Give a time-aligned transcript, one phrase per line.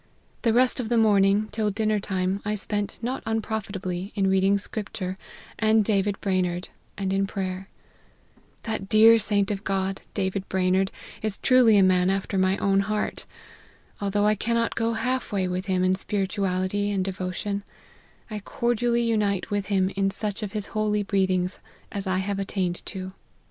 [0.41, 5.15] The rest of the morning, till dinner time, I spent, not unprofitably, in reading scripture,
[5.59, 7.69] and David Brainerd, and in prayer.
[8.63, 10.89] That dear saint of God, David Brainerd,
[11.21, 13.27] is truly a man after my own heart.
[13.99, 17.61] Although I cannot go half way with him in spirituality and devotion,
[18.31, 21.59] I cordially unite with him in such of his holy breathings
[21.91, 23.11] as I have attained unto.